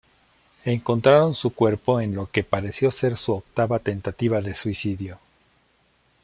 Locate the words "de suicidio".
4.41-5.19